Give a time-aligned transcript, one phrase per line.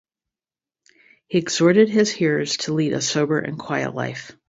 [1.27, 4.31] He exhorted his hearers to lead a sober and quiet life.